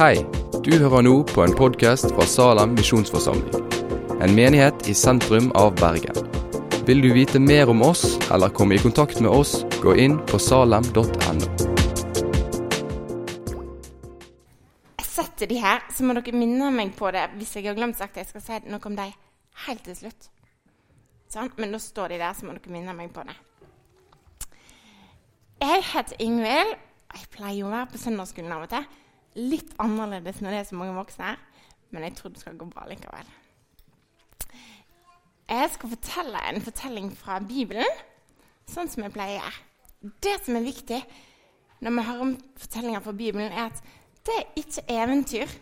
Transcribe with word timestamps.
Hei, 0.00 0.22
du 0.64 0.70
hører 0.80 1.02
nå 1.04 1.10
på 1.28 1.42
en 1.44 1.52
podkast 1.52 2.06
fra 2.14 2.24
Salem 2.24 2.70
misjonsforsamling. 2.72 3.66
En 4.24 4.32
menighet 4.32 4.86
i 4.88 4.94
sentrum 4.96 5.50
av 5.60 5.74
Bergen. 5.76 6.16
Vil 6.88 7.02
du 7.04 7.10
vite 7.12 7.36
mer 7.36 7.68
om 7.68 7.82
oss 7.84 8.14
eller 8.32 8.48
komme 8.56 8.78
i 8.78 8.80
kontakt 8.80 9.20
med 9.20 9.28
oss, 9.28 9.58
gå 9.82 9.92
inn 10.00 10.14
på 10.30 10.40
salem.no. 10.40 11.50
Jeg 15.02 15.04
setter 15.04 15.52
de 15.52 15.60
her, 15.66 15.84
så 15.92 16.08
må 16.08 16.16
dere 16.16 16.32
minne 16.32 16.70
meg 16.78 16.94
på 16.96 17.12
det 17.12 17.26
hvis 17.34 17.52
jeg 17.58 17.68
har 17.68 17.76
glemt 17.76 18.00
sagt 18.00 18.16
det. 18.16 18.24
Jeg 18.24 18.30
skal 18.30 18.46
si 18.46 18.72
noe 18.72 18.80
om 18.80 18.96
dem 19.02 19.12
helt 19.66 19.84
til 19.84 19.98
slutt. 20.00 20.30
Sånn, 21.28 21.52
men 21.60 21.76
nå 21.76 21.82
står 21.90 22.14
de 22.16 22.22
der, 22.24 22.40
så 22.40 22.48
må 22.48 22.56
dere 22.56 22.72
minne 22.72 22.96
meg 22.96 23.12
på 23.12 23.28
det. 23.28 23.36
Jeg 25.60 25.84
heter 25.92 26.24
Ingvild. 26.24 26.74
Jeg 27.12 27.32
pleier 27.36 27.68
å 27.68 27.76
være 27.76 27.92
på 27.92 28.04
søndagsskolen 28.06 28.56
av 28.56 28.64
og 28.64 28.72
til. 28.78 28.90
Litt 29.38 29.74
annerledes 29.78 30.40
når 30.42 30.50
det 30.54 30.58
er 30.60 30.68
så 30.70 30.78
mange 30.78 30.96
voksne 30.96 31.32
her, 31.32 31.40
men 31.90 32.06
jeg 32.06 32.16
tror 32.18 32.32
det 32.34 32.42
skal 32.42 32.58
gå 32.58 32.66
bra 32.70 32.86
likevel. 32.90 33.30
Jeg 35.50 35.70
skal 35.74 35.92
fortelle 35.94 36.42
en 36.46 36.62
fortelling 36.62 37.10
fra 37.18 37.40
Bibelen, 37.42 37.98
sånn 38.70 38.90
som 38.90 39.02
jeg 39.02 39.14
pleier. 39.14 39.56
Det 40.22 40.36
som 40.44 40.58
er 40.58 40.66
viktig 40.66 41.00
når 41.80 41.96
vi 41.96 42.04
hører 42.06 42.26
om 42.26 42.36
fortellinger 42.60 43.02
fra 43.02 43.14
Bibelen, 43.16 43.52
er 43.52 43.70
at 43.70 43.80
det 44.26 44.36
er 44.36 44.60
ikke 44.60 44.84
eventyr. 44.94 45.54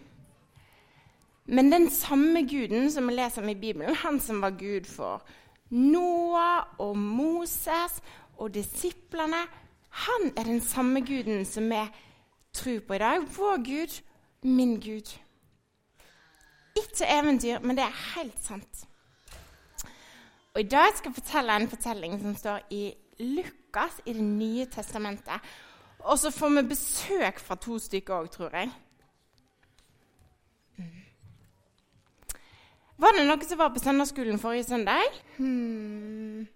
Men 1.48 1.72
den 1.72 1.88
samme 1.90 2.42
guden 2.48 2.90
som 2.92 3.08
vi 3.08 3.14
leser 3.16 3.42
om 3.42 3.48
i 3.48 3.56
Bibelen, 3.56 3.94
han 3.96 4.20
som 4.20 4.42
var 4.44 4.58
gud 4.60 4.88
for 4.90 5.24
Noah 5.70 6.66
og 6.78 6.98
Moses 6.98 8.00
og 8.36 8.52
disiplene, 8.54 9.46
han 10.04 10.32
er 10.36 10.44
den 10.44 10.60
samme 10.60 11.00
guden 11.00 11.46
som 11.48 11.70
vi 11.70 11.80
tror 12.58 12.80
på 12.80 12.98
i 12.98 13.02
dag. 13.02 13.24
Vår 13.36 13.64
Gud, 13.64 14.00
min 14.42 14.76
Gud. 14.80 15.14
Ikke 16.78 17.06
eventyr, 17.18 17.58
men 17.62 17.78
det 17.78 17.84
er 17.86 18.02
helt 18.14 18.38
sant. 18.42 18.84
Og 20.54 20.60
I 20.60 20.68
dag 20.68 20.90
skal 20.96 21.12
jeg 21.12 21.22
fortelle 21.22 21.56
en 21.56 21.70
fortelling 21.70 22.18
som 22.20 22.36
står 22.36 22.66
i 22.74 22.82
Lukas 23.18 24.00
i 24.06 24.12
Det 24.12 24.24
nye 24.24 24.66
testamentet. 24.66 25.40
Og 25.98 26.18
så 26.18 26.30
får 26.30 26.48
vi 26.48 26.68
besøk 26.68 27.40
fra 27.40 27.54
to 27.54 27.78
stykker 27.78 28.14
òg, 28.14 28.30
tror 28.30 28.54
jeg. 28.56 28.70
Var 32.98 33.14
det 33.14 33.26
noen 33.26 33.42
som 33.46 33.58
var 33.58 33.70
på 33.70 33.82
søndagsskolen 33.82 34.40
forrige 34.42 34.64
søndag? 34.66 35.18
Hmm. 35.36 36.48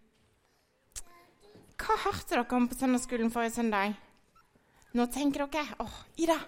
Hva 1.78 1.98
hørte 2.04 2.34
dere 2.34 2.56
om 2.58 2.66
på 2.68 2.78
søndagsskolen 2.78 3.30
forrige 3.30 3.54
søndag? 3.54 3.94
Nå 4.92 5.06
tenker 5.12 5.46
dere 5.48 5.76
åh, 5.80 5.98
Ida. 6.20 6.38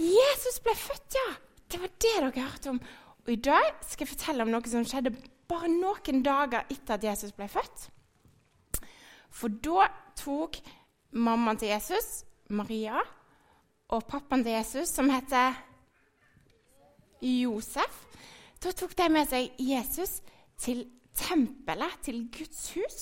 Jesus 0.00 0.60
ble 0.64 0.74
født, 0.74 1.16
ja! 1.18 1.26
Det 1.70 1.80
var 1.80 1.90
det 1.90 2.12
dere 2.14 2.46
hørte 2.48 2.72
om. 2.72 2.80
Og 3.24 3.32
i 3.32 3.40
dag 3.40 3.70
skal 3.84 4.04
jeg 4.04 4.14
fortelle 4.14 4.44
om 4.44 4.52
noe 4.52 4.70
som 4.70 4.84
skjedde 4.86 5.14
bare 5.48 5.68
noen 5.70 6.22
dager 6.24 6.64
etter 6.72 6.96
at 6.96 7.04
Jesus 7.04 7.34
ble 7.36 7.48
født. 7.52 7.88
For 9.34 9.52
da 9.64 9.88
tok 10.18 10.58
mammaen 11.14 11.58
til 11.60 11.72
Jesus, 11.72 12.24
Maria, 12.48 13.00
og 13.92 14.06
pappaen 14.08 14.44
til 14.44 14.56
Jesus, 14.56 14.92
som 14.92 15.10
heter 15.12 15.56
Josef, 17.24 18.04
da 18.62 18.72
tok 18.72 18.94
de 18.96 19.08
med 19.12 19.28
seg 19.28 19.52
Jesus 19.60 20.20
til 20.60 20.84
tempelet, 21.16 21.98
til 22.02 22.24
Guds 22.32 22.70
hus. 22.74 23.00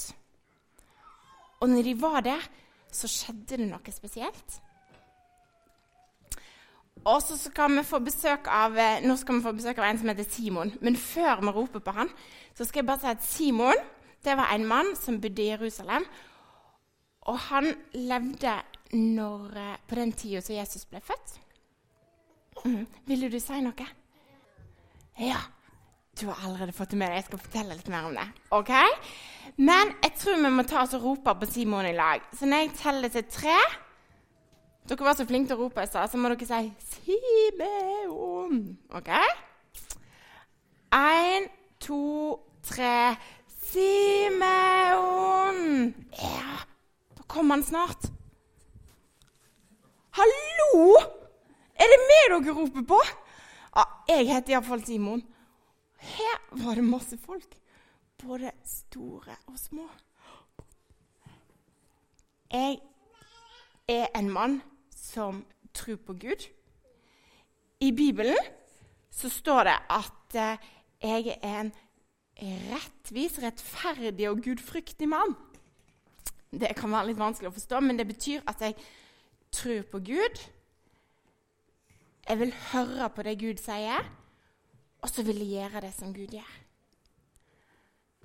Og 1.62 1.70
når 1.70 1.86
de 1.86 1.94
var 2.00 2.20
der, 2.26 2.42
så 2.92 3.08
skjedde 3.10 3.58
det 3.58 3.68
noe 3.70 3.94
spesielt. 3.94 4.60
Og 7.04 7.22
så 7.24 7.36
skal 7.36 7.72
vi 7.74 7.82
få 7.82 7.98
besøk 7.98 8.46
av, 8.46 8.76
eh, 8.78 9.00
Nå 9.02 9.16
skal 9.16 9.34
vi 9.34 9.42
få 9.42 9.52
besøk 9.52 9.78
av 9.78 9.84
en 9.84 9.98
som 9.98 10.08
heter 10.08 10.24
Simon. 10.28 10.72
Men 10.80 10.96
før 10.96 11.40
vi 11.40 11.50
roper 11.50 11.80
på 11.80 11.90
han, 11.90 12.08
så 12.54 12.64
skal 12.64 12.82
jeg 12.82 12.86
bare 12.86 13.00
si 13.00 13.06
at 13.06 13.24
Simon 13.24 13.74
det 14.24 14.36
var 14.36 14.52
en 14.54 14.66
mann 14.66 14.96
som 14.96 15.20
bodde 15.20 15.42
i 15.42 15.50
Jerusalem. 15.50 16.04
Og 17.22 17.38
han 17.38 17.74
levde 17.94 18.62
når, 18.92 19.56
eh, 19.56 19.76
på 19.88 19.94
den 19.94 20.12
tida 20.12 20.40
som 20.40 20.54
Jesus 20.54 20.84
ble 20.84 21.00
født. 21.00 21.40
Mm. 22.64 22.86
Ville 23.06 23.30
du 23.30 23.38
si 23.40 23.60
noe? 23.60 23.86
Ja. 25.18 25.40
Du 26.20 26.26
har 26.26 26.36
allerede 26.44 26.72
fått 26.72 26.90
det 26.92 26.98
med 27.00 27.08
deg. 27.08 27.16
Jeg 27.20 27.24
skal 27.24 27.40
fortelle 27.40 27.74
litt 27.76 27.88
mer 27.88 28.04
om 28.08 28.14
det. 28.16 28.26
ok? 28.52 28.72
Men 29.56 29.94
jeg 30.02 30.12
tror 30.20 30.36
vi 30.42 30.50
må 30.52 30.62
ta 30.68 30.82
oss 30.82 30.94
og 30.98 31.04
rope 31.06 31.34
på 31.40 31.46
Simon 31.48 31.86
i 31.88 31.94
lag. 31.96 32.20
Så 32.36 32.46
når 32.46 32.56
jeg 32.66 32.76
teller 32.82 33.08
til 33.12 33.24
tre 33.30 33.56
Dere 34.88 35.04
var 35.06 35.14
så 35.14 35.24
flinke 35.24 35.48
til 35.48 35.56
å 35.56 35.62
rope 35.62 35.82
i 35.82 35.86
så 35.86 36.18
må 36.18 36.28
dere 36.28 36.46
si 36.46 36.72
'Simeon'. 36.90 38.76
OK? 38.90 39.10
Én, 40.92 41.48
to, 41.80 42.40
tre. 42.62 43.16
Simeon! 43.72 45.58
Ja, 46.18 46.56
da 47.16 47.22
kommer 47.26 47.54
han 47.54 47.64
snart. 47.64 48.10
Hallo! 50.18 50.96
Er 51.80 51.86
det 51.88 52.00
meg 52.08 52.44
dere 52.44 52.54
roper 52.58 52.82
på? 52.90 53.00
Ja, 53.76 53.84
jeg 54.08 54.28
heter 54.28 54.52
iallfall 54.52 54.84
Simon. 54.84 55.22
Her 56.02 56.38
var 56.64 56.74
det 56.74 56.84
masse 56.84 57.18
folk, 57.18 57.54
både 58.18 58.50
store 58.66 59.36
og 59.46 59.58
små. 59.58 59.86
Jeg 62.52 62.78
er 63.88 64.06
en 64.18 64.30
mann 64.30 64.62
som 64.90 65.44
tror 65.74 65.96
på 66.06 66.12
Gud. 66.12 66.48
I 67.80 67.92
Bibelen 67.92 68.50
så 69.10 69.28
står 69.28 69.64
det 69.64 69.76
at 69.90 70.34
eh, 70.34 70.66
jeg 71.02 71.38
er 71.42 71.60
en 71.60 71.72
rettvis, 72.72 73.38
rettferdig 73.42 74.28
og 74.30 74.42
gudfryktig 74.42 75.08
mann. 75.08 75.36
Det 76.50 76.74
kan 76.76 76.92
være 76.92 77.12
litt 77.12 77.20
vanskelig 77.20 77.48
å 77.50 77.56
forstå, 77.56 77.80
men 77.80 77.98
det 77.98 78.06
betyr 78.10 78.42
at 78.46 78.60
jeg 78.60 78.76
tror 79.52 79.86
på 79.92 80.02
Gud. 80.12 80.42
Jeg 82.28 82.38
vil 82.38 82.54
høre 82.72 83.08
på 83.10 83.24
det 83.26 83.38
Gud 83.40 83.62
sier 83.62 84.04
og 85.02 85.10
så 85.10 85.24
vil 85.26 85.42
jeg 85.42 85.66
gjøre 85.66 85.82
det 85.86 85.92
som 85.96 86.12
Gud 86.14 86.30
gjør. 86.30 86.52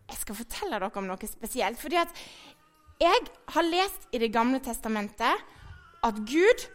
Jeg 0.08 0.20
skal 0.22 0.38
fortelle 0.38 0.80
dere 0.80 1.02
om 1.02 1.08
noe 1.10 1.28
spesielt. 1.28 1.80
fordi 1.80 1.98
at 2.00 2.12
jeg 3.02 3.28
har 3.54 3.62
lest 3.62 4.08
i 4.12 4.18
Det 4.18 4.34
gamle 4.34 4.60
testamentet 4.60 5.44
at 6.04 6.16
Gud 6.26 6.68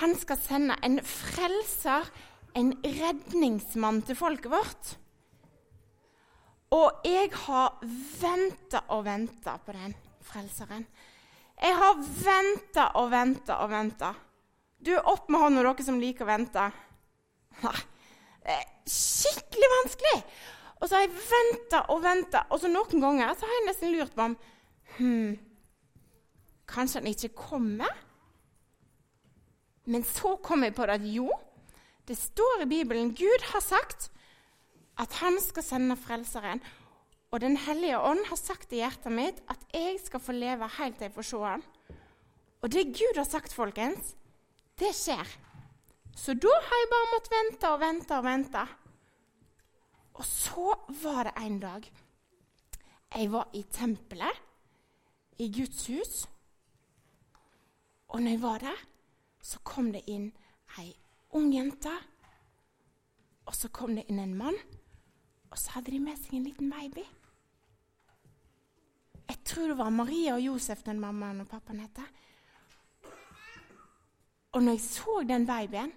han 0.00 0.14
skal 0.18 0.38
sende 0.38 0.74
en 0.82 0.98
frelser, 1.04 2.08
en 2.54 2.72
redningsmann, 2.82 4.02
til 4.02 4.16
folket 4.16 4.50
vårt. 4.50 4.98
Og 6.70 7.04
jeg 7.06 7.30
har 7.46 7.78
venta 8.20 8.82
og 8.88 9.04
venta 9.04 9.56
på 9.58 9.72
den 9.72 9.94
frelseren. 10.22 10.86
Jeg 11.62 11.76
har 11.78 11.94
venta 12.24 12.88
og 12.98 13.10
venta 13.10 13.60
og 13.62 13.70
venta. 13.70 14.14
Du, 14.82 14.96
opp 14.98 15.30
med 15.30 15.40
hånda, 15.40 15.62
dere 15.62 15.86
som 15.86 16.00
liker 16.02 16.26
å 16.26 16.32
vente. 16.32 16.64
Nei, 17.62 18.64
skikkelig 18.88 19.70
vanskelig. 19.78 20.18
Og 20.80 20.88
så 20.88 20.98
har 20.98 21.06
jeg 21.06 21.16
venta 21.16 21.82
og 21.94 22.02
venta, 22.04 22.44
og 22.52 22.60
så 22.60 22.68
noen 22.68 23.00
ganger 23.00 23.34
så 23.38 23.48
har 23.48 23.58
jeg 23.58 23.66
nesten 23.68 23.94
lurt 23.94 24.14
på 24.14 24.28
om 24.28 24.38
hmm, 24.98 25.34
Kanskje 26.68 27.00
han 27.02 27.10
ikke 27.10 27.34
kommer? 27.36 27.92
Men 29.84 30.04
så 30.08 30.34
kom 30.40 30.64
jeg 30.64 30.74
på 30.76 30.86
det 30.88 30.96
at 30.96 31.04
jo, 31.08 31.28
det 32.08 32.16
står 32.16 32.64
i 32.64 32.70
Bibelen 32.70 33.12
Gud 33.16 33.44
har 33.50 33.60
sagt 33.64 34.08
at 35.00 35.12
han 35.20 35.36
skal 35.42 35.66
sende 35.66 35.96
Frelseren. 35.98 36.62
Og 37.34 37.40
Den 37.40 37.56
hellige 37.58 37.98
ånd 37.98 38.22
har 38.28 38.38
sagt 38.38 38.72
i 38.72 38.78
hjertet 38.78 39.12
mitt 39.12 39.40
at 39.50 39.60
jeg 39.74 39.98
skal 40.04 40.22
få 40.22 40.32
leve 40.36 40.68
helt 40.78 40.96
til 40.98 41.08
jeg 41.08 41.14
får 41.16 41.28
se 41.28 41.40
han. 41.42 41.64
Og 42.62 42.72
det 42.72 42.84
Gud 42.96 43.18
har 43.18 43.26
sagt, 43.28 43.52
folkens, 43.52 44.14
det 44.80 44.94
skjer. 44.96 45.26
Så 46.14 46.34
da 46.34 46.48
har 46.48 46.80
jeg 46.80 46.90
bare 46.92 47.12
måttet 47.12 47.34
vente 47.34 47.70
og 47.70 47.80
vente 47.82 48.16
og 48.18 48.24
vente. 48.24 48.64
Og 50.14 50.24
så 50.24 50.74
var 51.02 51.28
det 51.28 51.34
en 51.42 51.60
dag 51.60 51.92
jeg 53.14 53.30
var 53.30 53.50
i 53.54 53.62
tempelet, 53.70 54.40
i 55.38 55.46
Guds 55.54 55.86
hus. 55.86 56.28
Og 58.08 58.22
når 58.22 58.30
jeg 58.30 58.42
var 58.42 58.58
der, 58.58 58.80
så 59.42 59.58
kom 59.62 59.92
det 59.92 60.02
inn 60.10 60.32
ei 60.78 60.90
ung 61.30 61.52
jente. 61.54 61.92
Og 63.46 63.54
så 63.54 63.68
kom 63.68 63.94
det 63.94 64.06
inn 64.08 64.18
en 64.18 64.34
mann, 64.34 64.58
og 65.50 65.58
så 65.58 65.76
hadde 65.76 65.92
de 65.92 66.00
med 66.02 66.18
seg 66.18 66.38
en 66.38 66.46
liten 66.48 66.70
baby. 66.70 67.04
Jeg 69.28 69.38
tror 69.44 69.68
det 69.68 69.78
var 69.78 69.90
Maria 69.90 70.34
og 70.34 70.42
Josef 70.42 70.82
den 70.82 71.00
mammaen 71.00 71.42
og 71.44 71.48
pappaen 71.48 71.82
heter. 71.84 72.08
Og 74.54 74.62
når 74.62 74.72
jeg 74.72 74.80
så 74.80 75.22
den 75.28 75.46
babyen, 75.46 75.92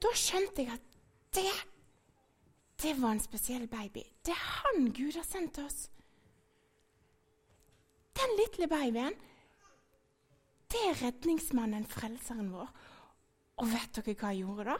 da 0.00 0.12
skjønte 0.16 0.64
jeg 0.64 0.74
at 0.74 0.86
det, 1.36 1.50
det 2.82 2.94
var 3.00 3.14
en 3.14 3.22
spesiell 3.22 3.66
baby. 3.70 4.02
Det 4.24 4.34
er 4.34 4.46
han 4.60 4.92
Gud 4.96 5.18
har 5.18 5.26
sendt 5.26 5.58
oss. 5.62 5.88
Den 8.16 8.32
lille 8.38 8.68
babyen, 8.68 9.14
det 10.70 10.80
er 10.88 11.02
redningsmannen, 11.02 11.86
frelseren 11.88 12.50
vår. 12.54 12.70
Og 13.60 13.68
vet 13.70 14.00
dere 14.00 14.16
hva 14.16 14.32
jeg 14.32 14.44
gjorde 14.44 14.72
da? 14.72 14.78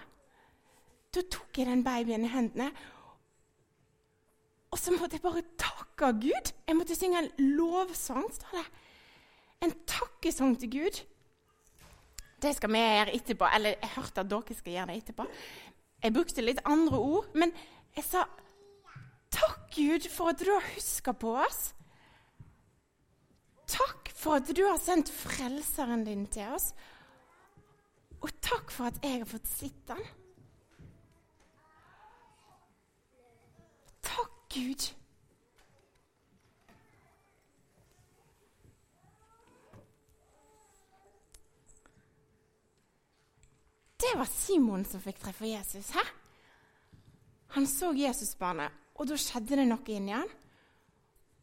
Da 1.10 1.22
tok 1.36 1.58
jeg 1.58 1.68
den 1.68 1.84
babyen 1.84 2.24
i 2.24 2.30
hendene, 2.30 2.70
og 4.70 4.78
så 4.78 4.94
måtte 4.94 5.18
jeg 5.18 5.24
bare 5.24 5.42
takke 5.58 6.12
Gud. 6.22 6.52
Jeg 6.68 6.76
måtte 6.78 6.94
synge 6.94 7.18
en 7.18 7.30
lovsang, 7.58 8.28
står 8.34 8.54
det. 8.54 8.66
En 9.66 9.72
takkesang 9.86 10.54
til 10.60 10.70
Gud. 10.70 11.00
Det 12.40 12.54
skal 12.56 12.72
vi 12.72 12.82
gjøre 12.82 13.16
etterpå. 13.16 13.48
Eller 13.54 13.76
jeg 13.76 13.92
hørte 13.96 14.22
at 14.24 14.30
dere 14.30 14.56
skal 14.56 14.76
gjøre 14.76 14.86
det 14.90 15.00
etterpå. 15.02 15.26
Jeg 16.00 16.14
brukte 16.16 16.44
litt 16.44 16.62
andre 16.64 16.98
ord, 16.98 17.26
men 17.36 17.52
jeg 17.96 18.06
sa 18.06 18.24
takk, 19.30 19.66
Gud, 19.74 20.08
for 20.10 20.32
at 20.32 20.40
du 20.40 20.48
har 20.50 20.64
huska 20.74 21.12
på 21.12 21.34
oss. 21.42 21.60
Takk 23.70 24.10
for 24.16 24.40
at 24.40 24.48
du 24.56 24.64
har 24.66 24.80
sendt 24.82 25.12
Frelseren 25.14 26.04
din 26.06 26.24
til 26.32 26.56
oss. 26.56 26.72
Og 28.20 28.32
takk 28.42 28.72
for 28.74 28.90
at 28.90 28.98
jeg 29.04 29.22
har 29.22 29.28
fått 29.28 29.48
sett 29.48 29.92
han. 29.92 30.02
Takk, 34.04 34.34
Gud. 34.52 34.90
Det 44.00 44.14
var 44.16 44.28
Simon 44.32 44.84
som 44.88 45.02
fikk 45.04 45.20
treffe 45.20 45.48
Jesus. 45.50 45.90
Hæ? 45.92 46.04
Han 47.56 47.66
så 47.66 47.90
Jesusbarnet, 47.96 48.72
og 48.94 49.08
da 49.10 49.18
skjedde 49.18 49.58
det 49.58 49.66
noe 49.68 49.92
inni 49.92 50.14
han. 50.14 50.30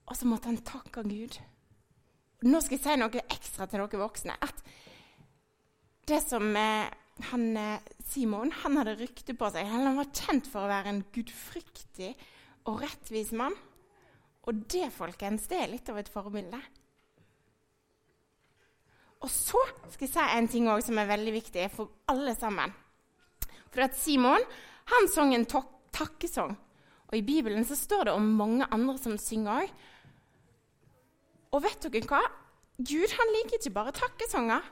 Og 0.08 0.16
så 0.16 0.28
måtte 0.30 0.50
han 0.50 0.62
takke 0.66 1.04
Gud. 1.04 1.36
Nå 2.48 2.62
skal 2.64 2.78
jeg 2.78 2.84
si 2.86 2.96
noe 3.02 3.24
ekstra 3.34 3.68
til 3.68 3.84
dere 3.84 4.00
voksne. 4.02 4.38
At 4.40 4.62
det 6.08 6.22
som 6.24 6.48
eh, 6.56 6.88
han, 7.32 7.46
eh, 7.60 7.94
Simon 8.08 8.54
han 8.64 8.78
hadde 8.80 8.96
rykte 9.02 9.36
på 9.38 9.50
seg 9.52 9.68
Han 9.68 9.98
var 9.98 10.12
kjent 10.14 10.48
for 10.48 10.64
å 10.64 10.72
være 10.72 10.94
en 10.94 11.04
gudfryktig 11.14 12.14
og 12.70 12.84
rettvis 12.86 13.34
mann. 13.36 13.56
Og 14.48 14.64
det, 14.72 14.88
folkens, 14.96 15.50
det 15.52 15.60
er 15.60 15.74
litt 15.74 15.90
av 15.92 16.00
et 16.00 16.12
forbilde. 16.12 16.62
Og 19.24 19.30
så 19.34 19.60
skal 19.90 20.06
jeg 20.06 20.14
si 20.14 20.26
en 20.38 20.48
ting 20.52 20.70
også 20.70 20.92
som 20.92 21.02
er 21.02 21.10
veldig 21.10 21.34
viktig 21.34 21.70
for 21.74 21.92
alle 22.12 22.36
sammen. 22.38 22.74
For 23.74 23.84
at 23.88 23.98
Simon 23.98 24.44
han 24.88 25.10
sang 25.12 25.34
en 25.36 25.48
takkesang. 25.48 26.56
Og 27.08 27.18
I 27.18 27.26
Bibelen 27.26 27.66
så 27.66 27.76
står 27.76 28.08
det 28.08 28.14
om 28.14 28.34
mange 28.40 28.68
andre 28.72 28.98
som 29.00 29.18
synger 29.18 29.64
òg. 29.64 29.72
Og 31.56 31.64
vet 31.64 31.88
dere 31.88 32.08
hva? 32.08 32.22
Gud 32.78 33.14
han 33.18 33.34
liker 33.34 33.58
ikke 33.58 33.74
bare 33.74 33.96
takkesanger. 33.96 34.66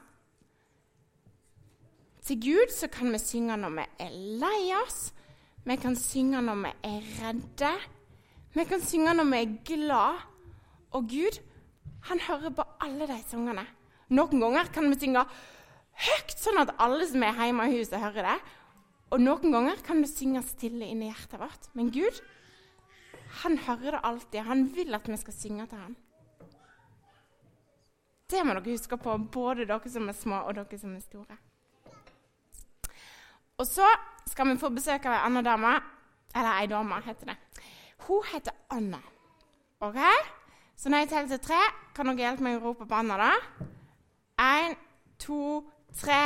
Til 2.26 2.42
Gud 2.42 2.74
så 2.74 2.90
kan 2.92 3.12
vi 3.14 3.22
synge 3.22 3.58
når 3.58 3.74
vi 3.78 3.86
er 4.02 4.14
lei 4.42 4.62
oss, 4.80 5.14
vi 5.66 5.76
kan 5.78 5.96
synge 5.98 6.42
når 6.42 6.62
vi 6.64 6.72
er 6.90 7.10
redde, 7.20 7.74
vi 8.54 8.66
kan 8.66 8.82
synge 8.82 9.14
når 9.14 9.30
vi 9.30 9.42
er 9.42 9.58
glad. 9.66 10.24
Og 10.92 11.10
Gud 11.10 11.40
han 12.10 12.22
hører 12.28 12.50
på 12.50 12.64
alle 12.82 13.08
de 13.08 13.18
sangene. 13.30 13.66
Noen 14.14 14.42
ganger 14.44 14.70
kan 14.74 14.90
vi 14.92 15.00
synge 15.00 15.26
høyt, 16.06 16.38
sånn 16.38 16.62
at 16.62 16.76
alle 16.82 17.08
som 17.10 17.24
er 17.26 17.38
hjemme 17.40 17.68
i 17.70 17.78
huset, 17.80 17.98
hører 18.02 18.30
det. 18.30 18.38
Og 19.14 19.22
noen 19.22 19.54
ganger 19.54 19.82
kan 19.86 20.02
vi 20.04 20.10
synge 20.10 20.44
stille 20.46 20.90
inni 20.92 21.10
hjertet 21.10 21.40
vårt. 21.42 21.70
Men 21.78 21.92
Gud, 21.94 22.20
han 23.42 23.58
hører 23.66 23.98
det 23.98 24.04
alltid. 24.10 24.42
Han 24.50 24.66
vil 24.76 24.98
at 24.98 25.10
vi 25.10 25.18
skal 25.22 25.38
synge 25.38 25.68
til 25.72 25.82
ham. 25.82 25.96
Det 28.30 28.42
må 28.42 28.56
dere 28.58 28.74
huske 28.74 28.98
på, 28.98 29.18
både 29.32 29.68
dere 29.70 29.92
som 29.92 30.10
er 30.10 30.18
små, 30.18 30.42
og 30.48 30.58
dere 30.58 30.80
som 30.82 30.96
er 30.98 31.04
store. 31.04 31.38
Og 33.62 33.68
så 33.70 33.88
skal 34.28 34.50
vi 34.50 34.60
få 34.60 34.72
besøk 34.74 35.06
av 35.08 35.16
ei 35.16 35.26
anna 35.30 35.44
dame. 35.46 35.76
Eller 36.36 36.58
ei 36.60 36.68
dame, 36.68 36.98
heter 37.06 37.32
det. 37.32 37.38
Hun 38.08 38.26
heter 38.34 38.54
Anna. 38.70 39.00
OK? 39.80 40.02
Så 40.76 40.90
når 40.90 41.06
jeg 41.06 41.10
teller 41.10 41.30
til 41.38 41.46
tre, 41.48 41.62
kan 41.96 42.10
dere 42.10 42.26
hjelpe 42.26 42.44
meg 42.44 42.58
å 42.60 42.66
rope 42.66 42.88
på 42.90 42.98
Anna, 42.98 43.16
da? 43.22 43.70
Én, 44.42 44.76
to, 45.20 45.64
tre 45.96 46.24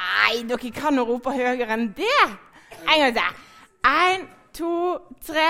Nei, 0.00 0.42
dere 0.46 0.70
kan 0.70 0.94
jo 0.94 1.04
rope 1.08 1.32
høyere 1.34 1.74
enn 1.74 1.88
det. 1.96 2.18
En 2.86 3.00
gang 3.02 3.14
til. 3.16 3.40
Én, 3.90 4.26
to, 4.54 4.72
tre 5.26 5.48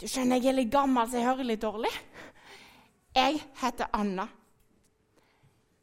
Du 0.00 0.06
skjønner, 0.08 0.40
jeg 0.40 0.48
er 0.48 0.56
litt 0.56 0.70
gammel, 0.72 1.04
så 1.04 1.18
jeg 1.18 1.26
hører 1.28 1.44
litt 1.44 1.60
dårlig. 1.60 1.90
Jeg 3.12 3.42
heter 3.60 3.90
Anna. 3.92 4.24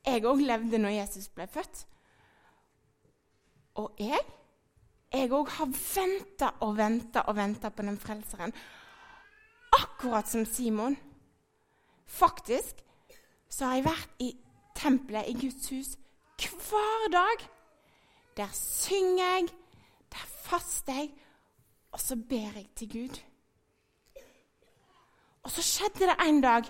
Jeg 0.07 0.23
òg 0.25 0.41
levde 0.41 0.80
når 0.81 0.95
Jesus 0.95 1.27
ble 1.30 1.45
født. 1.53 1.83
Og 3.77 3.94
jeg 4.01 4.23
jeg 5.13 5.31
òg 5.31 5.50
har 5.57 5.69
venta 5.71 6.50
og 6.65 6.75
venta 6.77 7.24
og 7.27 7.36
venta 7.36 7.69
på 7.69 7.86
den 7.86 8.00
frelseren. 8.00 8.54
Akkurat 9.77 10.27
som 10.27 10.45
Simon. 10.45 10.98
Faktisk 12.07 12.83
så 13.50 13.65
har 13.65 13.75
jeg 13.75 13.86
vært 13.88 14.19
i 14.19 14.33
tempelet 14.75 15.30
i 15.31 15.38
Guds 15.39 15.69
hus 15.69 15.95
hver 16.38 17.07
dag. 17.12 17.48
Der 18.38 18.50
synger 18.54 19.24
jeg, 19.24 19.48
der 20.12 20.25
faster 20.44 20.94
jeg, 20.94 21.13
og 21.92 22.00
så 22.00 22.15
ber 22.30 22.51
jeg 22.56 22.68
til 22.75 22.92
Gud. 22.92 23.18
Og 25.44 25.51
så 25.51 25.62
skjedde 25.62 26.09
det 26.12 26.27
en 26.27 26.42
dag 26.42 26.63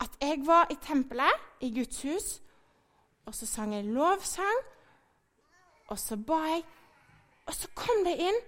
at 0.00 0.10
jeg 0.20 0.46
var 0.46 0.66
i 0.70 0.76
tempelet 0.82 1.32
i 1.60 1.72
Guds 1.78 2.02
hus, 2.02 2.42
og 3.26 3.34
så 3.34 3.46
sang 3.46 3.74
jeg 3.74 3.84
lovsang, 3.84 4.62
og 5.88 5.98
så 5.98 6.16
ba 6.16 6.34
jeg 6.34 6.64
og 7.46 7.54
så 7.54 7.68
kom 7.74 8.04
det 8.06 8.16
inn 8.22 8.38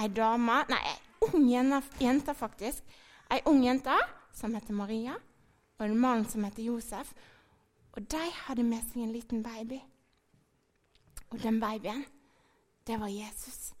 ei 0.00 0.08
dame 0.14 0.62
Nei, 0.70 0.80
ei 0.80 0.98
ung 1.28 1.48
jente, 2.00 2.34
faktisk. 2.34 2.84
Ei 3.30 3.40
ung 3.46 3.62
jente 3.64 3.96
som 4.34 4.54
heter 4.54 4.74
Maria, 4.74 5.16
og 5.78 5.86
en 5.86 5.98
mann 5.98 6.24
som 6.28 6.44
heter 6.44 6.64
Josef. 6.64 7.12
Og 7.92 8.06
de 8.10 8.22
hadde 8.46 8.64
med 8.64 8.82
seg 8.88 9.02
en 9.04 9.12
liten 9.12 9.42
baby. 9.42 9.80
Og 11.30 11.42
den 11.42 11.60
babyen, 11.60 12.04
det 12.86 13.00
var 13.00 13.10
Jesus. 13.10 13.74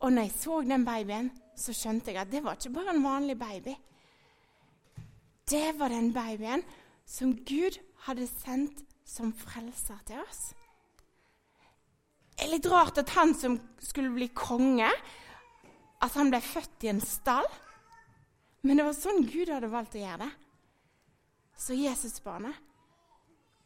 Og 0.00 0.12
når 0.12 0.22
jeg 0.22 0.32
så 0.36 0.60
den 0.60 0.84
babyen, 0.84 1.30
så 1.56 1.72
skjønte 1.72 2.12
jeg 2.12 2.20
at 2.20 2.32
det 2.32 2.44
var 2.44 2.56
ikke 2.56 2.74
bare 2.74 2.94
en 2.94 3.04
vanlig 3.04 3.38
baby. 3.38 3.74
Det 5.50 5.78
var 5.78 5.88
den 5.88 6.12
babyen 6.12 6.62
som 7.06 7.32
Gud 7.36 7.80
hadde 8.06 8.26
sendt 8.26 8.84
som 9.04 9.32
frelser 9.32 9.98
til 10.06 10.20
oss 10.28 10.52
er 12.36 12.50
litt 12.52 12.66
rart 12.68 12.98
at 13.00 13.14
han 13.16 13.32
som 13.36 13.56
skulle 13.82 14.12
bli 14.14 14.28
konge, 14.36 14.88
at 16.04 16.18
han 16.18 16.30
ble 16.32 16.40
født 16.44 16.84
i 16.84 16.92
en 16.92 17.00
stall. 17.00 17.46
Men 18.66 18.78
det 18.78 18.86
var 18.86 18.96
sånn 18.96 19.24
Gud 19.30 19.52
hadde 19.52 19.70
valgt 19.72 19.96
å 19.96 20.02
gjøre 20.02 20.26
det. 20.26 20.32
Så 21.56 21.76
Jesusbarnet 21.78 22.58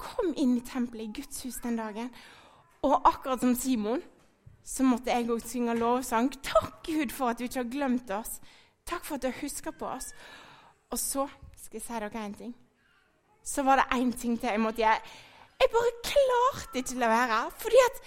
kom 0.01 0.31
inn 0.39 0.55
i 0.57 0.65
tempelet 0.65 1.09
i 1.09 1.21
Guds 1.21 1.43
hus 1.45 1.59
den 1.65 1.79
dagen. 1.81 2.11
Og 2.87 2.95
akkurat 3.09 3.43
som 3.43 3.57
Simon 3.59 4.03
så 4.65 4.85
måtte 4.87 5.13
jeg 5.13 5.29
òg 5.33 5.43
synge 5.45 5.75
lovsang. 5.77 6.31
Takk, 6.45 6.85
Gud, 6.87 7.13
for 7.13 7.33
at 7.33 7.41
du 7.41 7.47
ikke 7.47 7.63
har 7.65 7.73
glemt 7.73 8.13
oss. 8.15 8.39
Takk 8.89 9.05
for 9.07 9.19
at 9.19 9.27
du 9.27 9.41
huska 9.41 9.73
på 9.77 9.89
oss. 9.89 10.13
Og 10.93 11.01
så 11.01 11.27
skal 11.59 11.81
jeg 11.81 11.87
si 11.87 11.99
dere 11.99 12.25
én 12.25 12.37
ting. 12.37 12.55
Så 13.43 13.65
var 13.67 13.81
det 13.81 13.91
én 13.97 14.13
ting 14.13 14.39
til 14.39 14.53
jeg 14.53 14.63
måtte 14.63 14.85
gjøre. 14.85 15.01
Jeg 15.61 15.73
bare 15.75 15.93
klarte 16.07 16.81
ikke 16.81 16.97
å 16.97 17.01
la 17.03 17.11
være. 17.13 17.41
Fordi 17.61 17.81
at 17.89 18.03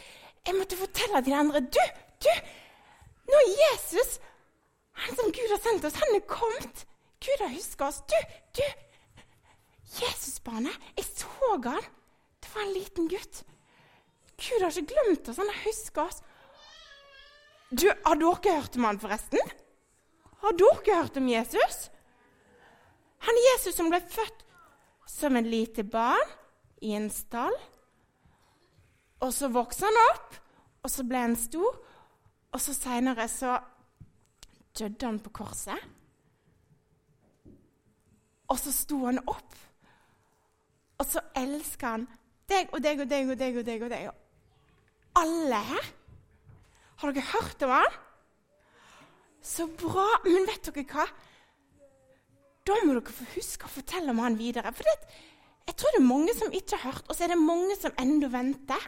jeg 0.48 0.58
måtte 0.58 0.80
fortelle 0.80 1.22
de 1.24 1.36
andre 1.36 1.62
Du, 1.62 1.84
du! 2.26 2.34
Nå 3.30 3.40
er 3.40 3.54
Jesus, 3.62 4.18
han 5.00 5.16
som 5.16 5.32
Gud 5.32 5.52
har 5.52 5.62
sendt 5.64 5.86
oss, 5.88 5.96
han 5.98 6.18
er 6.18 6.26
kommet. 6.28 6.84
Gud 7.24 7.40
har 7.40 7.54
huska 7.54 7.88
oss. 7.88 8.02
Du, 8.12 8.18
du! 8.60 8.66
Jesusbarnet, 10.02 10.76
jeg 10.98 11.08
så 11.08 11.30
han. 11.64 11.88
Det 12.44 12.52
var 12.54 12.66
en 12.66 12.76
liten 12.76 13.08
gutt. 13.08 13.44
Gud 14.36 14.62
har 14.62 14.76
ikke 14.76 14.92
glemt 14.92 15.30
oss, 15.30 15.40
han 15.40 15.50
har 15.50 15.64
huska 15.64 16.08
oss. 16.10 16.22
Du, 17.72 17.88
Har 18.06 18.20
dere 18.20 18.60
hørt 18.60 18.76
om 18.78 18.86
han 18.86 19.00
forresten? 19.02 19.54
Har 20.44 20.58
dere 20.60 20.98
hørt 21.00 21.18
om 21.18 21.30
Jesus? 21.32 21.88
Han 23.24 23.40
Jesus 23.48 23.78
som 23.80 23.90
ble 23.90 24.02
født 24.04 24.44
som 25.08 25.38
en 25.40 25.48
lite 25.48 25.86
barn 25.88 26.36
i 26.84 26.92
en 26.98 27.10
stall. 27.10 27.56
Og 29.24 29.32
så 29.34 29.50
vokste 29.52 29.88
han 29.88 30.00
opp, 30.10 30.38
og 30.84 30.92
så 30.92 31.06
ble 31.08 31.22
han 31.26 31.36
stor. 31.40 31.78
Og 32.54 32.62
så 32.62 32.76
seinere 32.76 33.28
så 33.32 33.58
døde 34.78 35.08
han 35.08 35.20
på 35.24 35.32
korset. 35.34 35.80
Og 38.52 38.60
så 38.60 38.74
sto 38.76 39.00
han 39.08 39.22
opp, 39.24 39.56
og 41.00 41.08
så 41.10 41.24
elska 41.40 41.96
han 41.96 42.04
deg 42.52 42.70
og 42.76 42.84
deg 42.84 43.00
og 43.02 43.10
deg 43.10 43.32
og 43.32 43.40
deg 43.40 43.58
og 43.58 43.66
deg. 43.66 43.84
og 43.88 43.90
deg. 43.90 44.10
Alle 45.18 45.62
her. 45.72 45.88
Har 47.02 47.12
dere 47.12 47.32
hørt 47.32 47.64
om 47.66 47.74
han? 47.74 47.96
Så 49.42 49.66
bra. 49.80 50.06
Men 50.28 50.46
vet 50.48 50.70
dere 50.70 50.86
hva? 50.92 51.08
da 52.68 52.80
må 52.84 52.96
dere 52.96 53.14
få 53.14 53.26
huske 53.36 53.68
å 53.68 53.72
fortelle 53.72 54.14
om 54.14 54.22
han 54.24 54.40
videre. 54.40 54.72
For 54.76 54.88
det, 54.88 55.16
jeg 55.68 55.78
tror 55.80 55.96
det 55.96 56.02
er 56.02 56.08
mange 56.08 56.36
som 56.38 56.54
ikke 56.56 56.80
har 56.80 56.94
hørt, 56.94 57.08
og 57.10 57.16
så 57.16 57.26
er 57.26 57.34
det 57.34 57.40
mange 57.42 57.78
som 57.80 57.96
ennå 58.00 58.30
venter. 58.32 58.86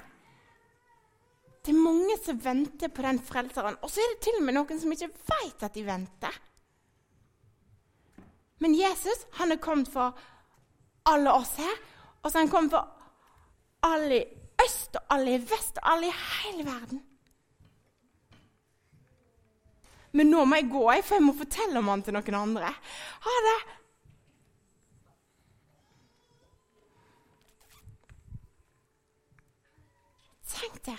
Det 1.66 1.74
er 1.74 1.82
mange 1.82 2.14
som 2.22 2.38
venter 2.44 2.92
på 2.94 3.02
den 3.02 3.18
frelseren, 3.26 3.78
og 3.82 3.90
så 3.90 4.02
er 4.02 4.12
det 4.14 4.22
til 4.28 4.38
og 4.38 4.46
med 4.46 4.54
noen 4.54 4.82
som 4.82 4.92
ikke 4.94 5.10
vet 5.10 5.64
at 5.66 5.74
de 5.74 5.86
venter. 5.88 6.36
Men 8.62 8.78
Jesus 8.78 9.26
han 9.40 9.52
er 9.52 9.62
kommet 9.62 9.90
for 9.90 10.14
alle 11.10 11.34
oss 11.34 11.56
her, 11.58 11.74
og 12.22 12.30
så 12.30 12.38
er 12.38 12.46
han 12.46 12.54
kommet 12.54 12.76
for 12.76 12.86
alle 13.86 14.22
i 14.22 14.28
øst 14.66 14.96
og 15.00 15.10
alle 15.18 15.36
i 15.36 15.42
vest 15.42 15.82
og 15.82 15.90
alle 15.92 16.10
i 16.10 16.16
hele 16.16 16.66
verden. 16.66 17.02
Men 20.16 20.30
nå 20.32 20.46
må 20.48 20.62
jeg 20.62 20.70
gå, 20.72 20.84
for 21.04 21.18
jeg 21.18 21.26
må 21.26 21.34
fortelle 21.36 21.82
om 21.82 21.90
han 21.92 22.06
til 22.06 22.16
noen 22.16 22.38
andre. 22.40 22.70
Ha 23.26 23.36
det! 23.48 23.58
Tenk 30.56 30.80
det. 30.86 30.96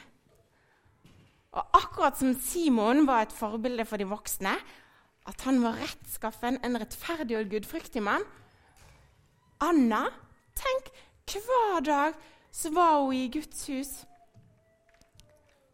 Og 1.56 1.78
akkurat 2.06 2.18
som 2.22 2.34
Simon 2.38 3.06
var 3.06 3.25
et 3.25 3.32
forbilde 3.34 3.84
for 3.84 3.98
de 3.98 4.06
voksne, 4.06 4.52
at 5.26 5.40
han 5.42 5.56
var 5.58 5.75
rettskaffen, 5.80 6.60
en 6.62 6.78
rettferdig 6.78 7.34
og 7.34 7.48
gudfryktig 7.50 8.02
mann 8.02 8.22
Anna, 9.58 10.04
tenk, 10.54 10.92
hver 11.26 11.80
dag 11.82 12.14
så 12.54 12.70
var 12.70 13.00
hun 13.00 13.14
i 13.16 13.26
Guds 13.32 13.66
hus. 13.66 13.90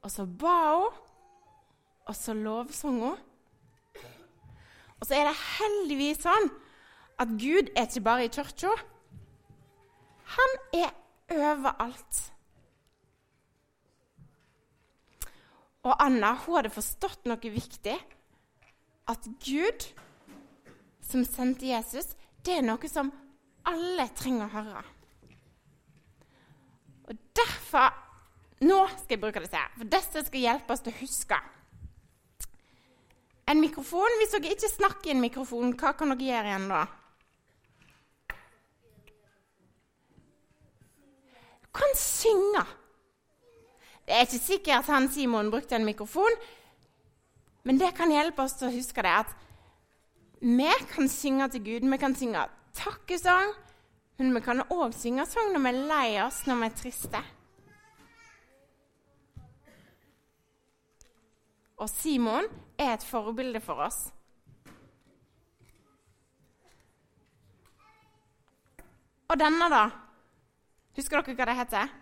Og 0.01 0.11
så 0.11 0.25
ba 0.25 0.55
hun, 0.79 0.97
og 2.07 2.17
så 2.17 2.33
lovsang 2.33 3.01
hun. 3.03 3.19
Og 5.01 5.07
så 5.07 5.19
er 5.19 5.29
det 5.29 5.37
heldigvis 5.59 6.23
sånn 6.25 6.49
at 7.21 7.37
Gud 7.37 7.75
er 7.77 7.91
ikke 7.91 8.07
bare 8.07 8.25
i 8.25 8.33
kirka. 8.33 8.73
Han 10.39 10.57
er 10.79 10.95
overalt. 11.29 12.23
Og 15.83 15.97
Anna 15.99 16.35
hun 16.45 16.59
hadde 16.59 16.73
forstått 16.75 17.27
noe 17.27 17.53
viktig. 17.55 17.97
At 19.11 19.27
Gud, 19.43 19.89
som 21.03 21.25
sendte 21.27 21.67
Jesus, 21.67 22.15
det 22.47 22.59
er 22.59 22.67
noe 22.67 22.91
som 22.91 23.11
alle 23.67 24.07
trenger 24.19 24.47
å 24.47 24.55
høre. 24.61 24.85
Og 27.11 27.19
derfor 27.37 27.91
Nå 28.62 28.77
skal 28.95 29.17
jeg 29.17 29.19
bruke 29.19 29.41
disse, 29.43 29.59
for 29.75 29.91
disse 29.91 30.21
skal 30.23 30.45
hjelpe 30.45 30.71
oss 30.71 30.85
til 30.87 30.93
å 30.93 31.01
huske. 31.01 31.39
En 33.51 33.59
mikrofon. 33.59 34.19
Hvis 34.21 34.37
dere 34.37 34.53
ikke 34.55 34.71
snakker 34.71 35.11
i 35.11 35.15
en 35.17 35.25
mikrofon, 35.25 35.73
hva 35.75 35.91
kan 35.99 36.12
dere 36.15 36.29
gjøre 36.29 36.53
igjen 36.53 36.69
da? 36.71 36.83
Du 41.65 41.69
kan 41.75 41.99
synge. 41.99 42.62
Det 44.07 44.15
er 44.15 44.27
ikke 44.27 44.43
sikkert 44.43 44.83
at 44.83 44.91
han 44.91 45.09
Simon 45.13 45.51
brukte 45.51 45.77
en 45.77 45.87
mikrofon, 45.87 46.35
men 47.63 47.79
det 47.79 47.93
kan 47.95 48.11
hjelpe 48.11 48.43
oss 48.43 48.57
til 48.59 48.69
å 48.69 48.75
huske 48.75 49.03
det 49.05 49.13
at 49.23 49.37
vi 50.43 50.71
kan 50.91 51.09
synge 51.09 51.47
til 51.55 51.63
Gud. 51.63 51.91
Vi 51.91 51.99
kan 52.03 52.17
synge 52.19 52.49
takkesang, 52.75 53.53
men 54.19 54.35
vi 54.35 54.41
kan 54.43 54.65
òg 54.67 54.91
synge 54.99 55.27
sang 55.31 55.53
når 55.53 55.63
vi 55.63 55.71
er 55.71 55.87
lei 55.93 56.09
oss, 56.25 56.41
når 56.47 56.59
vi 56.59 56.67
er 56.67 56.75
triste. 56.81 57.23
Og 61.79 61.89
Simon 61.91 62.51
er 62.79 62.97
et 62.97 63.07
forbilde 63.07 63.63
for 63.63 63.87
oss. 63.87 64.11
Og 69.31 69.39
denne, 69.39 69.71
da? 69.71 69.87
Husker 70.99 71.23
dere 71.23 71.39
hva 71.39 71.47
det 71.49 71.61
heter? 71.63 72.02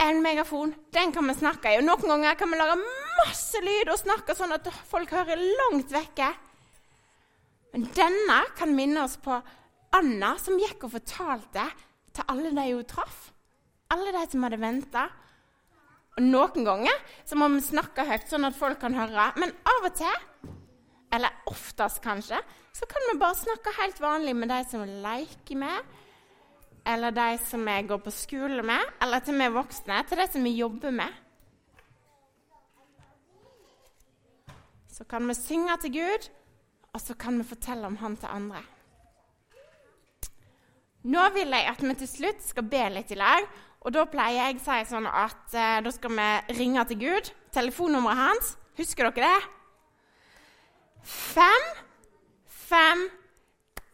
En 0.00 0.22
megafon. 0.22 0.72
Den 0.94 1.12
kan 1.12 1.28
vi 1.28 1.34
snakke 1.36 1.72
i. 1.72 1.78
Og 1.80 1.86
Noen 1.86 2.08
ganger 2.08 2.38
kan 2.38 2.50
vi 2.50 2.58
lage 2.60 2.78
masse 3.22 3.60
lyd 3.62 3.92
og 3.92 4.00
snakke 4.00 4.36
sånn 4.36 4.54
at 4.56 4.68
folk 4.88 5.12
hører 5.14 5.40
langt 5.40 5.92
vekke. 5.92 6.30
Men 7.72 7.86
denne 7.96 8.38
kan 8.58 8.74
minne 8.76 9.04
oss 9.06 9.16
på 9.22 9.36
Anna, 9.96 10.34
som 10.40 10.58
gikk 10.60 10.86
og 10.86 10.94
fortalte 10.96 11.64
til 12.12 12.28
alle 12.32 12.52
de 12.52 12.66
hun 12.72 12.88
traff. 12.88 13.30
Alle 13.92 14.12
de 14.14 14.24
som 14.32 14.44
hadde 14.46 14.60
venta. 14.60 15.06
Og 16.16 16.26
Noen 16.26 16.66
ganger 16.66 16.98
så 17.24 17.38
må 17.40 17.48
vi 17.52 17.62
snakke 17.64 18.04
høyt, 18.08 18.28
sånn 18.28 18.48
at 18.48 18.56
folk 18.56 18.80
kan 18.82 18.96
høre. 18.96 19.30
Men 19.40 19.54
av 19.68 19.88
og 19.88 19.96
til, 19.96 20.52
eller 21.12 21.40
oftest 21.48 22.02
kanskje, 22.04 22.40
så 22.72 22.88
kan 22.88 23.08
vi 23.08 23.20
bare 23.20 23.36
snakke 23.36 23.76
helt 23.78 24.00
vanlig 24.00 24.34
med 24.36 24.52
de 24.52 24.60
som 24.68 24.84
leker 25.04 25.60
med, 25.60 25.92
eller 26.86 27.14
de 27.14 27.38
som 27.46 27.64
vi 27.66 27.78
går 27.88 28.00
på 28.02 28.10
skole 28.14 28.62
med, 28.66 28.92
eller 29.02 29.22
til 29.22 29.38
vi 29.38 29.48
voksne, 29.54 30.02
til 30.08 30.18
de 30.18 30.26
som 30.32 30.44
vi 30.44 30.54
jobber 30.58 30.94
med. 30.94 31.20
Så 34.92 35.04
kan 35.08 35.26
vi 35.28 35.34
synge 35.34 35.76
til 35.80 35.92
Gud, 35.92 36.28
og 36.92 37.00
så 37.00 37.14
kan 37.14 37.38
vi 37.38 37.48
fortelle 37.48 37.86
om 37.86 37.96
Han 37.96 38.16
til 38.16 38.28
andre. 38.30 38.62
Nå 41.02 41.22
vil 41.34 41.50
jeg 41.50 41.66
at 41.66 41.80
vi 41.82 41.94
til 41.98 42.08
slutt 42.08 42.42
skal 42.46 42.66
be 42.70 42.82
litt 42.94 43.10
i 43.10 43.18
lag. 43.18 43.46
Og 43.82 43.90
da 43.94 44.04
pleier 44.06 44.46
jeg 44.46 44.60
å 44.60 44.62
si 44.62 44.82
sånn 44.92 45.08
at 45.10 45.56
eh, 45.58 45.80
da 45.82 45.90
skal 45.90 46.14
vi 46.14 46.58
ringe 46.60 46.84
til 46.86 47.00
Gud. 47.00 47.30
Telefonnummeret 47.54 48.20
hans, 48.20 48.52
husker 48.78 49.10
dere 49.10 49.32
det? 49.32 49.48
Fem, 51.02 51.66
fem, 52.46 53.08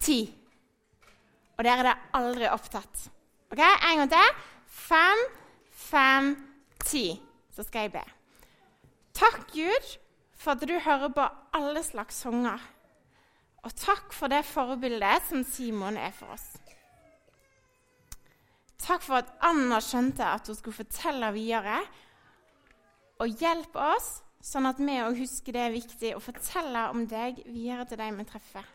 ti. 0.04 0.37
Og 1.58 1.66
dere 1.66 1.82
er 1.82 1.88
det 1.88 1.96
aldri 2.14 2.50
opptatt. 2.52 3.08
Ok, 3.50 3.58
En 3.60 4.02
gang 4.02 4.10
til. 4.12 4.34
Fem, 4.66 5.24
fem, 5.74 6.30
ti. 6.84 7.20
Så 7.50 7.64
skal 7.66 7.88
jeg 7.88 7.96
be. 7.96 8.04
Takk, 9.18 9.40
Gud, 9.50 9.96
for 10.38 10.54
at 10.54 10.62
du 10.62 10.76
hører 10.78 11.10
på 11.10 11.24
alle 11.58 11.82
slags 11.82 12.22
sanger. 12.22 12.62
Og 13.66 13.74
takk 13.74 14.14
for 14.14 14.30
det 14.30 14.44
forbildet 14.46 15.26
som 15.26 15.42
Simon 15.42 15.98
er 15.98 16.14
for 16.14 16.36
oss. 16.36 16.46
Takk 18.78 19.02
for 19.02 19.18
at 19.18 19.34
Anna 19.42 19.82
skjønte 19.82 20.22
at 20.22 20.46
hun 20.46 20.56
skulle 20.56 20.78
fortelle 20.78 21.32
videre. 21.34 21.82
Og 23.18 23.34
hjelp 23.42 23.74
oss, 23.74 24.20
sånn 24.38 24.70
at 24.70 24.78
vi 24.78 25.00
òg 25.02 25.18
husker 25.18 25.56
det 25.56 25.64
er 25.66 25.74
viktig 25.74 26.14
å 26.14 26.22
fortelle 26.22 26.86
om 26.94 27.02
deg 27.10 27.42
videre 27.50 27.88
til 27.90 27.98
de 27.98 28.12
vi 28.20 28.28
treffer. 28.30 28.74